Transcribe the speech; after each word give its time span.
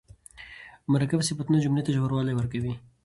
مرکب 0.93 1.19
صفتونه 1.27 1.57
جملې 1.63 1.83
ته 1.85 1.91
ژوروالی 1.95 2.33
ورکوي. 2.35 2.73